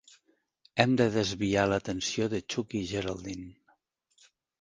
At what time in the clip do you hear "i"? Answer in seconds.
2.79-2.81